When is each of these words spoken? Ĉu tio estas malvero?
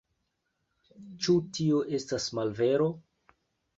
Ĉu 1.27 1.35
tio 1.57 1.83
estas 2.01 2.27
malvero? 2.39 2.89